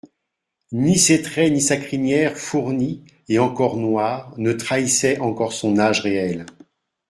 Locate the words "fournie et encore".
2.35-3.77